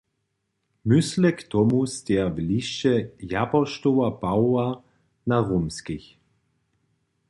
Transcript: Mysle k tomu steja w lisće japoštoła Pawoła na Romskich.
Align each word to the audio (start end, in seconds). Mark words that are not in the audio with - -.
Mysle 0.91 1.31
k 1.31 1.41
tomu 1.51 1.79
steja 1.95 2.25
w 2.35 2.37
lisće 2.49 2.93
japoštoła 3.35 4.09
Pawoła 4.21 4.67
na 5.29 5.37
Romskich. 5.49 6.07